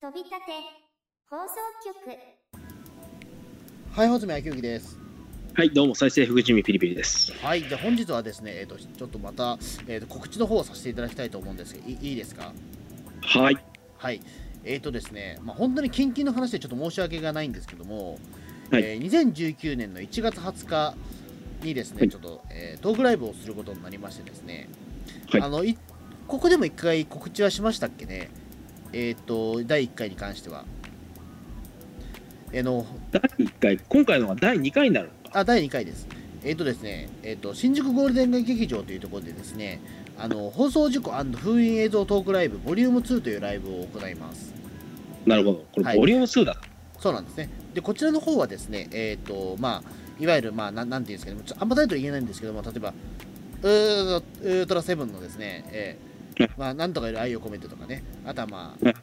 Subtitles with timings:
[0.00, 0.36] 飛び立て
[1.28, 2.16] 放送局
[3.96, 4.96] はい、穂積明之です。
[5.54, 7.32] はい、どうも、再生福地ピリピリです。
[7.44, 9.58] はい、じゃあ本日はですね、えっ、と、ちょっとまた、
[9.88, 12.52] えーと、告知の方をさせていただきたいと思うんですけど、いいいですか？
[13.22, 13.58] はい。
[13.96, 14.20] はい。
[14.62, 18.20] えっ、とですね、まあ、本当に近々の話でちょっと申し訳がないんですけども、
[18.70, 20.94] はいえー2019年の1月20日
[21.64, 24.68] にですね、はいちょっと、えートークライブをすることになりましてですね、
[25.32, 25.76] はいあのい
[26.28, 28.30] ここでも一回告知はしましたっけね、
[28.92, 30.64] えっ、と、第1回に関しては。
[32.52, 35.10] えーの第1回、今回のが第2回になる。
[35.32, 36.08] あ、第2回です。
[36.44, 39.80] えっ、とですね、えっ、と、新宿ゴールデン街劇場というところでですね、
[40.18, 44.54] あの、放送事故封印映像トークライブ、ボリューム2というライブを行います。
[45.26, 45.64] なるほど。
[45.72, 46.56] これ、はいボリューム2だ。
[46.98, 47.50] そうなんですね。
[47.74, 52.94] で、こちらの方はですね、えっ、と、まあ、いわゆる、まあ、なんなんていうんですかね、ちょあんまタイトル言えないんですけども、例えば、
[53.62, 56.07] ウーウルトラセブンのですね、えー
[56.56, 58.94] まあ、なんとかいる愛を込めてとかね、あとはまあうん、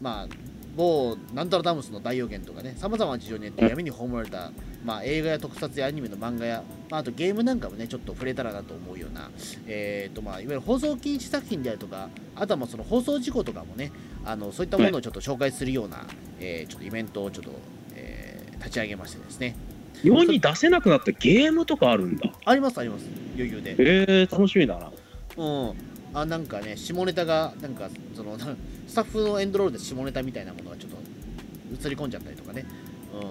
[0.00, 0.28] まあ、
[0.76, 4.52] 某なんとらダムスの大予言とかね、さまざまな事情によって闇に葬られた、
[4.84, 9.30] まあ、映画や特撮やアニメの漫画や、まあ、あとゲームなんかもね、ちょっと触れたらなと思うような、
[9.66, 13.92] えーとまあ、いわゆる放送禁止作品であるとか、あとはまあその放送事故とかもね、
[14.24, 16.06] あのそういったものをちょっと紹介するような、
[16.38, 17.50] えーちょっとイベントをちょっと、
[17.94, 19.56] えー立ち上げましてですね。
[20.02, 22.30] 世に出せなくなったゲームとかあるんだ。
[22.44, 23.74] あります、あります、余裕で。
[23.78, 24.92] えー、楽しみだな。
[25.36, 25.74] うん。
[26.14, 28.36] あ、なんかね、下ネタが、なんか、その、
[28.86, 32.66] スタッフのエンドロールで下ネタみたいなものがちょっと映り込んじゃったりとかね。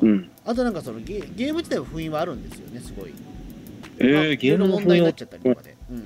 [0.01, 0.05] う。
[0.05, 0.29] うんん。
[0.45, 3.11] あとなんかそのゲゲーム自体は封印はあるんですよね、すごい。
[3.97, 5.75] えー、ゲームの問題になっちゃったりとかで。
[5.91, 6.03] うん。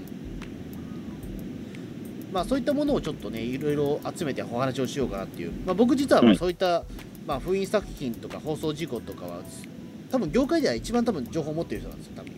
[2.31, 5.51] まあそういったものをちょっとね、いろいろ集めてお話をしようかなっていう。
[5.65, 6.83] まあ僕実はまあはいそういった、
[7.27, 9.41] まあ封印作品とか放送事故とかは、
[10.11, 12.31] 多分業界では一番多分情報を持ってる人なんですよ、多分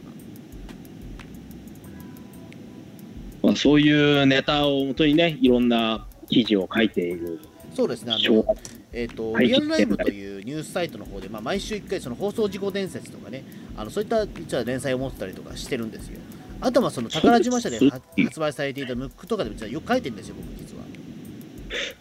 [3.55, 7.39] あ、そういうネタをもとにね、いろんな記事を書いている。
[7.73, 8.55] そうですね、あ小の、
[8.93, 13.43] えーとはいリアルライブというニュースサイトの方で、まあ、毎週1回、その放送事故伝説とかね、
[13.75, 16.19] あのそういった実は連載を持ってたりとかしてるんですよ。
[16.61, 17.79] あとはその宝島社で
[18.23, 20.83] 発売されていたムックとかでも実はよく書いてるんですよ、僕実は。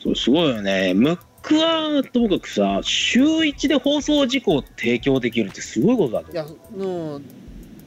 [0.01, 0.95] そうすごいよね。
[0.95, 7.25] ムックはともかくさ、週1で放送事故を提供できるってすごいことだといや、うん、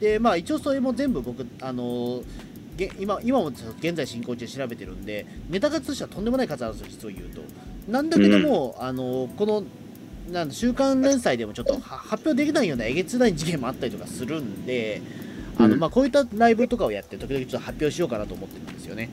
[0.02, 2.26] で、まあ一応それも全部僕、あのげ
[3.00, 7.42] 今今も現在進行中で調べてるんで、ネタ数としてはとんでもない数あるんですよ、実を言うと。
[7.92, 9.64] なんだけども、あのこの
[10.32, 15.02] なんだ週刊連載でもちょっとは発表できないようなえげつない事件もあったりとかするんで、
[15.58, 19.10] あのうんまあ、こういったライブとかをやって、時々ちょっと発表しようかなと思ってるんですよね。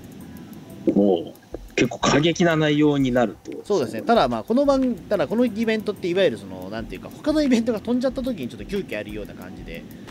[0.95, 3.53] もう結構過激な内容になると。
[3.65, 10.04] そうですね、ただ、まあ、この番、ただこのイベントって、いわゆるその、なんていうか、他のイベントが飛んじゃった時にちょっと急遽やるような感じで、うん。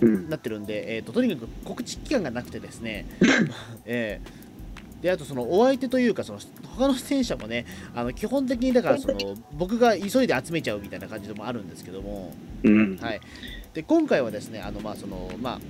[0.00, 3.06] なってるんで、えー、ととにかく告知期間がなくてですね、
[3.84, 4.46] えー
[5.02, 6.38] であとそのお相手というかその
[6.74, 9.18] 他の出演者もねあの基本的にだからその
[9.52, 12.96] 僕が急いで集めちゃうみたいな感じでもあるんですけども、うん。
[12.96, 13.20] はい、
[13.74, 15.60] で今回はですねあのまあそのまあ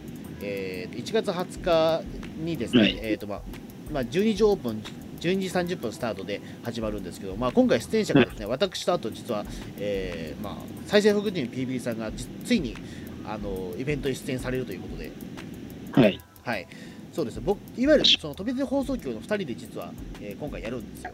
[0.41, 2.05] えー1月20日
[2.45, 2.99] にですね、はい。
[3.03, 3.43] えーとまあ
[3.93, 4.83] まあ、12時オープン
[5.21, 9.45] 12時30分スタートで始まるんですけど、まあ、今回出演者がですね、私とあと実は、
[9.79, 10.55] えーまあ、
[10.87, 12.77] 再生福人 PB さんがじついに
[13.29, 15.13] あのイベントに出演されるということで、
[15.93, 16.21] はい。
[16.45, 16.67] はい、
[17.13, 21.13] そうです僕いわゆるその飛び出て放送局の2人で実は、えー今回やるんですよ。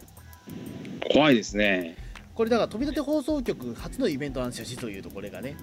[1.11, 1.97] 怖いですね。
[2.35, 5.55] これだから飛び立て放送局初のイベントなんですよ、実を言うとこれがね。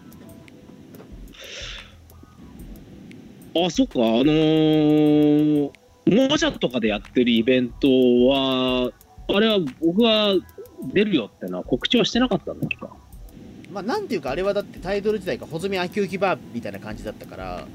[3.54, 5.70] あ、そっか、あのー、
[6.06, 7.88] もじゃとかでやってるイベント
[8.28, 8.92] は、
[9.28, 10.34] あれは僕が
[10.92, 12.90] 出るよってのは告知はしてなかったんだっけか。
[13.72, 17.66] まあ、なんていうか、あれはだってタイトル自体が穂積秋行バーみたいな感じだったから、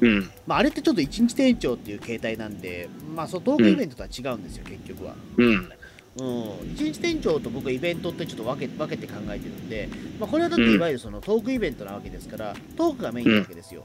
[0.00, 0.30] うん。
[0.46, 5.14] まあ、あれってちょっと一日店長っていう形態なんで、まあ、そうトークイベントとは違うんですよ、結局は。
[5.36, 5.72] うん。
[6.14, 9.88] うん、一日店長と僕はイベントってちょっと分け分けて考えてるんで、
[10.20, 13.84] まあ、これはだっていわゆるそのトークイベントなわけですから、トークがメインなわけですよ。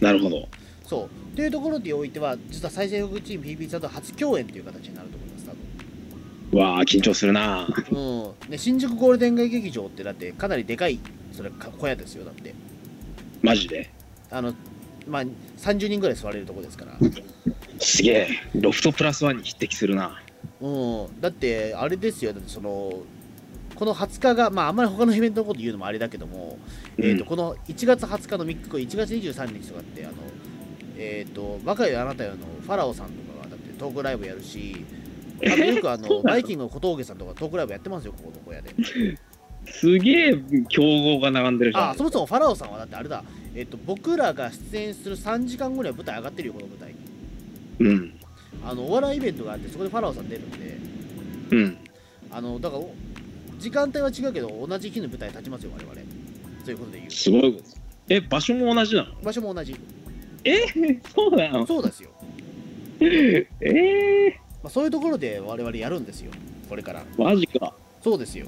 [0.00, 0.48] なるほど。
[0.84, 1.36] そう。
[1.36, 5.58] というところにおいては、実は再生福チーム PB さんと初共演という形になると思います、多分。
[6.52, 7.66] わあ、緊張するな。
[7.90, 10.98] うん、で新宿ゴールデン街劇場ってだってかなりでかい
[11.32, 12.54] それか小屋ですよだって
[13.42, 13.90] マジで？
[14.30, 14.54] あの
[15.06, 15.22] まあ
[15.58, 16.98] 30人ぐらい座れるとこですから、
[17.78, 18.28] すげえ。
[18.54, 20.20] ロフトプラスワンに匹敵するな。
[20.60, 23.00] うん、だってあれですよだってその
[23.74, 26.58] この20日がまああんまり他のイベントのこと言うのもあれだけども、
[26.96, 30.14] えー、とうんこの1月20日の3日後1月23日とかってあの
[30.96, 34.86] えっ、と若いあなたよのファラオさんとかがだってトークライブやるし
[35.44, 38.70] あとよくあの バイキングの小峠さんとかトークライブやってますよここの小屋で。
[39.68, 40.34] すげえ
[40.68, 41.90] 強豪が並んでるじゃん。
[41.90, 43.24] あそもそもファラオさんはだってあれだ、
[43.54, 46.90] えっと、僕らが出演する3時間後には舞台上がってるよ、この舞台。
[46.90, 46.96] に。
[47.78, 48.12] うん。
[48.64, 50.78] あのお笑いイベントがあって、そこでファラオさん出るんで、
[51.50, 51.76] うん。
[52.30, 52.94] あのだからお
[53.58, 55.94] 時間帯は違うけど同じ日の舞台に立ちますよ我々。
[56.64, 57.56] ということで言うすごいこと。
[57.58, 57.80] です。
[58.08, 59.14] え、場所も同じなの？
[59.22, 59.74] 場所も同じ。
[60.44, 60.60] え？
[61.14, 61.66] そうなの？
[61.66, 62.10] そうですよ、
[63.00, 64.32] えー、
[64.66, 66.32] まあ、そういうところで我々やるんですよ
[66.68, 67.72] これからマジか。
[68.02, 68.46] そうですよ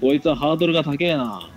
[0.00, 1.50] こいつはハードルが高えな。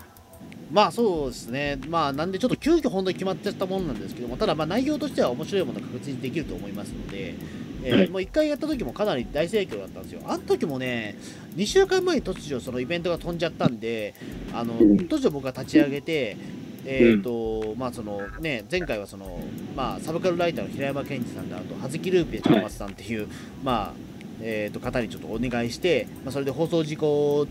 [0.70, 7.36] まあそうですね、まあなんでちょっと急遽本当に決まっちゃったものなんですけども、ただまあ内容としては面白いものが確実にできると思いますので、
[7.84, 10.22] えーはいもう1回やった時もかなり大盛況だったんですよ。
[10.26, 11.18] あの時もね、
[11.56, 14.14] 2週間前に突如そのイベントが飛んじゃったんで、
[14.54, 16.36] あのうん突如僕が立ち上げて、
[16.90, 19.40] えーとまあそのね、前回はその、
[19.76, 23.28] まあ、サブカルライターの平山健二さんとあと葉月ルーペ高松さんっていう、
[23.64, 23.94] まあ
[24.42, 27.46] えー、と方にちょっとお願いして、まあ、それで放送事故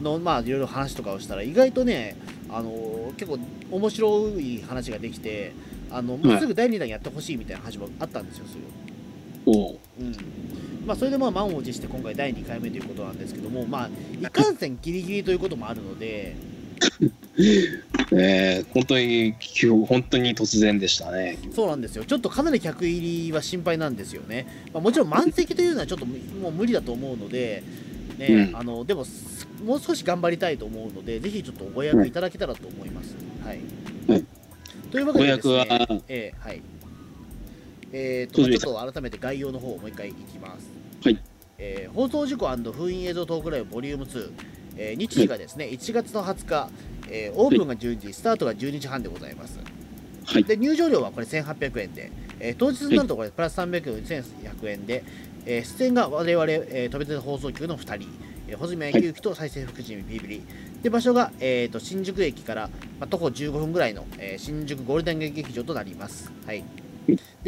[0.00, 2.16] のまあいろいろ話とかをしたら意外とね
[2.48, 3.38] あの結構
[3.70, 5.52] 面白い話ができて
[5.90, 8.56] あのもうすぐ第2弾やってほしいみたいな話もあったんですよす
[9.46, 9.78] ぐ、おう。
[10.00, 10.14] うん。
[10.86, 16.36] まあ、それでまあ満を持して今回第2回目ということなんですけどもまあいかんせんギリギリということもあるので
[18.10, 21.38] えー、本当に、今日本当に突然でしたね。
[21.54, 22.04] そうなんですよ。
[22.04, 27.62] ちょっとかなり客入りは心配なんですよね、まあ、もちろん満席というのはちょっともう無理だと思うので
[28.18, 28.56] ね、うん。
[28.56, 33.14] あのでもすもう少し頑張りたいと思うのでぜひちょっとご予約いただけたらと思います、
[33.44, 33.60] はい、
[34.08, 34.24] はい。
[34.90, 36.02] というわけでですねご予約は？
[36.08, 36.62] えーはい。
[37.92, 40.70] えー、と、そうですちょっと改めて概要の方をもう一回いきます。
[41.04, 41.18] はい。
[41.58, 44.30] えー放送事故封印映像トークライブボリューム2、
[44.78, 46.70] えー日時がですね、1月の20日、
[47.10, 49.58] えーオープンが12時、スタートが12時半でございます。
[50.24, 50.44] はい。
[50.44, 52.10] で、入場料はこれ1800円で、
[52.40, 55.04] えー当日になるとこれプラス300円、1100円で、
[55.44, 58.08] えー出演が我々、えー、飛び出た放送局の2人、
[58.48, 60.42] えー、穂積野球機と再生福島ビビリ。
[60.82, 62.68] で、場所が、えー、と新宿駅から、
[63.00, 66.30] まあ、徒歩15分ぐらいの、えー新宿ゴールデン劇場となります。
[66.46, 66.62] はい。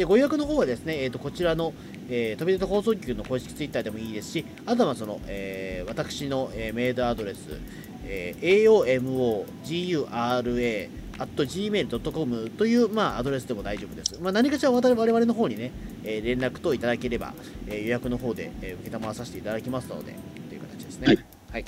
[0.01, 1.73] で、ご予約の方はですね、えー、とこちらの、
[2.09, 7.39] えー飛び出た放送局の公式ツイッターでもいいですし、あとはその、えー私の、えーメールアドレス、
[8.05, 10.89] えー aomogura
[11.19, 14.17] at gmail.com という、まあ、アドレスでも大丈夫です。
[14.19, 15.71] まあ、何かしら我々我々の方にね、
[16.03, 17.35] えー連絡等いただければ、
[17.67, 20.15] えー予約の方で、えー、承らさせていただきますので、
[20.49, 21.05] という形ですね。
[21.07, 21.25] はい。
[21.51, 21.65] はい。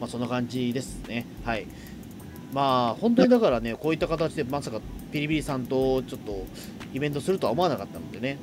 [0.00, 1.26] まあ、そんな感じですね。
[1.44, 1.66] はい。
[2.52, 4.80] まあ、本当にだからね、こういった形でまさか
[5.16, 6.44] ピリピリさんとちょっと
[6.92, 8.36] イベントするとは思わなかったのでね。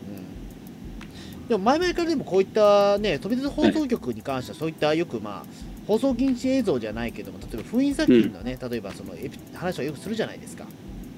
[1.39, 1.47] うん。
[1.47, 5.45] でも前々からでもこういったね、飛び出た放送局に関してはそういったよくまあ、
[5.87, 9.13] 放送禁止映像じゃないけども、例えば封印作品のね、例えばその
[9.53, 10.65] 話をよくするじゃないですか。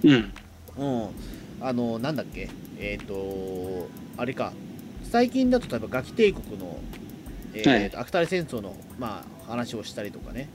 [0.03, 0.33] うん。
[0.77, 1.09] うん。
[1.61, 3.87] あの、なんだっけ、えっ、と、
[4.17, 4.51] あれか、
[5.03, 6.79] 最近だと例えばガキ帝国の、
[7.53, 10.49] えーはいとアクタレ戦争の、まあ、話をしたりとかね、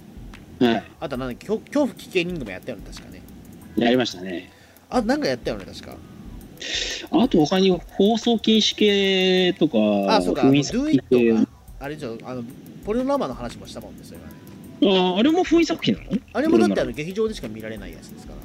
[0.60, 0.84] はい。
[1.00, 3.22] あとはなんだっけ、恐恐怖危険リングもやったよね、確かね。
[3.76, 4.59] やりましたね。
[4.90, 5.96] あ、なんかやったよね、確か。
[7.12, 11.46] あと他に放送禁止系とか、あ、そうか、封印
[11.78, 12.44] あれじゃあの、
[12.84, 14.18] ポルノラマの話もしたもんですよ、
[14.80, 15.04] 今ね。
[15.14, 16.18] ああれも封印作品なの？
[16.32, 18.38] あれもだってあどの劇場でしか見られないやつですから。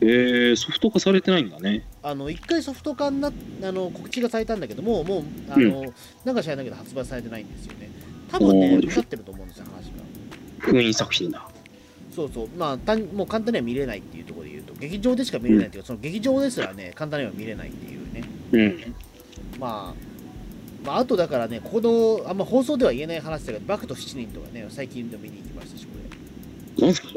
[0.00, 1.84] えー、ソフト化されてないんだね。
[2.02, 3.32] あの一回ソフト化にな
[3.62, 5.92] あの告知がされたんだけども、もうあの、
[6.24, 7.88] なんか知らないけど発売されてないんですよね。
[8.30, 10.04] 多分ね、おーかかってると思うんですよ、話が。
[10.58, 11.48] 封印作品だ。
[12.14, 14.33] そうそう、まあ、単もう簡単には見れないっていうと、
[14.80, 18.24] 劇場でしか見れないっていうか、その劇場ですらね、簡単には見れないっていうね。
[18.52, 18.94] うん。
[19.58, 20.14] まあ、
[20.84, 25.92] まあ、あとだからね、この、あんま放送では言えない話だけど、バクと7人とかね、最近でも見に行きましたし、こ
[26.78, 26.86] れ。
[26.86, 27.08] なんすか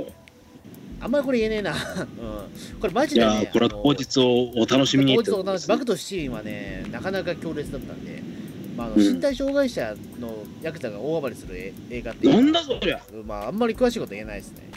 [0.99, 1.71] あんまりこれ言えねえな。
[1.75, 2.79] うん。
[2.79, 8.21] これマジでね、じゃあ、これは当日をお楽しみに当日お楽しみバクと7人はね、なかなか強烈だったんで、
[8.75, 13.01] まあ、あ身体障害者のヤクザが大暴れする映映画っていうなんだそりゃ。
[13.25, 14.69] まあ、あんまり詳しいこと言えないですね。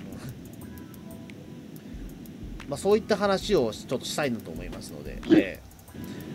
[2.70, 5.60] まあ、そういった話をちょっとしたいなと思いますので、はいえ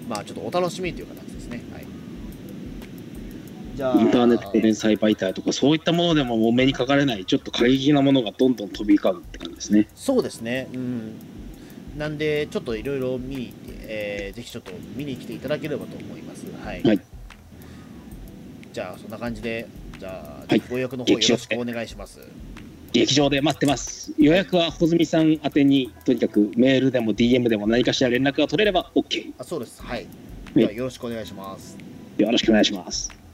[0.05, 1.63] ーまあ、ちょっとお楽しみという形ですね。
[1.73, 1.85] はい、
[3.73, 9.87] じゃあ、インターネット連載媒体とか、そういったものでももう目にかかれない、ちょっと過激なものがどんどん飛び交うって感じですね。
[9.95, 10.67] そうですね。
[10.73, 11.13] うん。
[11.97, 16.45] なんで、ちょっといろいろ見に行って、えーぜひちょっと見に来ていただければと思います。
[16.65, 16.83] はい。
[16.83, 16.99] はい
[18.73, 22.19] じゃあ、そんな感じで、じゃあ、はいご予約の方よろしくお願いします。
[22.95, 24.13] 劇場で待ってます。
[24.17, 29.33] 予約は穂積さん宛てに、とにかくメールでも DM でも何かしら連絡が取れれば OK。
[29.37, 29.83] あ、そうです。
[29.83, 30.03] はい。
[30.03, 30.07] い
[30.55, 31.77] では、よろしくお願いします。
[32.17, 33.25] よろしくお願いします。